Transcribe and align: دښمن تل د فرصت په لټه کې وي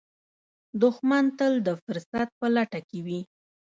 دښمن 0.81 1.25
تل 1.37 1.53
د 1.67 1.69
فرصت 1.83 2.27
په 2.39 2.47
لټه 2.55 2.79
کې 2.87 2.99
وي 3.05 3.19